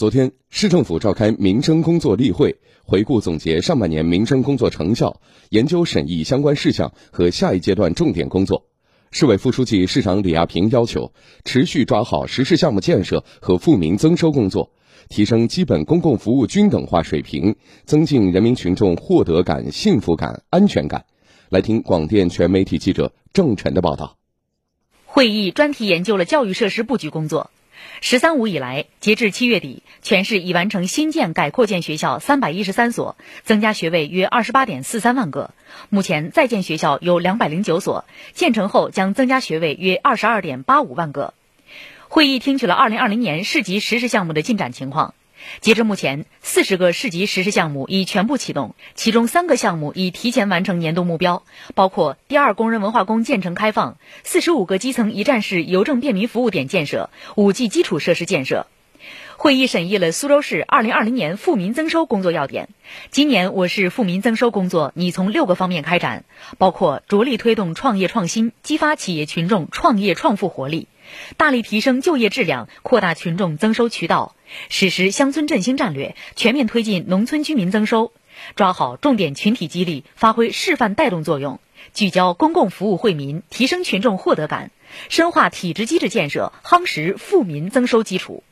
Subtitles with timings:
[0.00, 8.64] 昨天，市政府召开民生工作例会，回顾总结上半年民生工作成效，研究审议相关事项和下一阶段重点工作。
[9.10, 11.12] 市委副书记、市长李亚平要求，
[11.44, 14.72] 持续抓好实施项目建设和富民增收工作，
[15.10, 21.04] 提升基本公共服务均等化水平，增进人民群众获得感、幸福感、安全感。
[21.50, 24.16] 来听广电全媒体记者郑晨的报道。
[25.04, 27.50] 会议专题研究了教育设施布局工作。
[28.00, 35.50] “十三五”以来，截至七月底，全市已完成新建、改扩建学校三百一十三所，增加学位约二十八点四三万个。
[35.88, 41.34] 目前在建学校有两百零九所，建成后将增加学位约二十二点八五万个。
[42.08, 45.14] 会议听取了二零二零年市级实施项目的进展情况。
[45.60, 51.42] 截至目前，四十个市级实施项目已全部启动，其中三个项目已提前完成年度目标，
[51.74, 58.66] 包括第二工人文化宫建成开放、四十五个基层一站式邮政便民服务点建设、五 G 基础设施建设。
[59.38, 62.68] 会议审议了苏州市二零二零年富民增收工作要点。
[63.10, 66.24] 今年我市富民增收工作拟从六个方面开展，
[66.58, 70.88] 包括着力推动创业创新，激发企业群众创业创富活力。
[71.36, 74.34] 大力提升就业质量，扩大群众增收渠道，
[74.68, 78.12] 实施乡村振兴战略，全面推进农村居民增收，
[78.56, 81.60] 抓好重点群体激励，发挥示范带动作用，
[81.94, 84.70] 聚焦公共服务惠民，提升群众获得感，
[85.08, 88.42] 深化体制机制建设，夯实富民增收基础。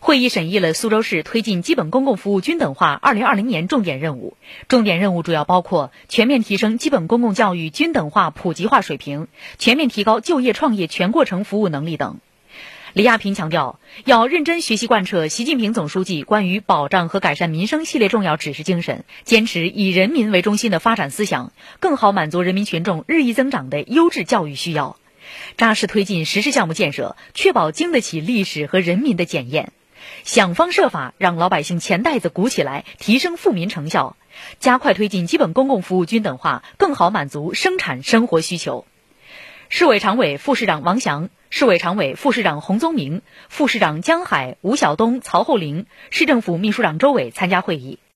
[0.00, 4.36] 会议审议了苏州市推进基本公共服务均等化二零二零年重点任务，
[4.68, 9.26] 重点任务主要包括全面提升基本公共教育均等化普及化水平，
[9.58, 12.18] 全面提高就业创业全过程服务能力等。
[12.94, 24.96] 李亚平强调，要认真学习贯彻习近平总书记关于保障和改善民生系列重要指示精神，坚持以人民为中心的发展思想，更好满足人民群众日益增长的优质教育需要，
[25.56, 29.72] 扎实推进实施项目建设，确保经得起历史和人民的检验。
[30.24, 34.16] 想方设法让老百姓钱袋子鼓起来，提升富民成效，
[34.60, 38.86] 加快推进基本公共服务均等化，更好满足生产生活需求。
[39.68, 47.98] 市委常委、副市长王翔，市委常委、副市长洪宗明，副市长江海、吴晓东、曹厚林，市政府秘书长周伟参加会议。